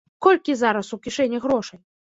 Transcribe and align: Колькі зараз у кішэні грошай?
Колькі 0.27 0.55
зараз 0.63 0.91
у 0.99 1.01
кішэні 1.05 1.47
грошай? 1.47 1.79